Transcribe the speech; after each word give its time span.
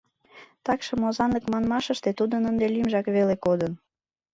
Такшым 0.65 1.01
озанлык 1.07 1.45
манмаштыже 1.51 2.11
тудын 2.19 2.43
ынде 2.51 2.65
лӱмжак 2.73 3.05
веле 3.15 3.35
кодын. 3.45 3.73